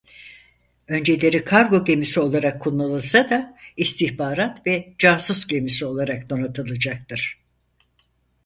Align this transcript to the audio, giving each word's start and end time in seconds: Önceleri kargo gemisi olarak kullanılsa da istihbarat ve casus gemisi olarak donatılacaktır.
Önceleri 0.87 1.43
kargo 1.45 1.85
gemisi 1.85 2.19
olarak 2.19 2.61
kullanılsa 2.61 3.29
da 3.29 3.57
istihbarat 3.77 4.67
ve 4.67 4.93
casus 4.99 5.47
gemisi 5.47 5.85
olarak 5.85 6.29
donatılacaktır. 6.29 7.37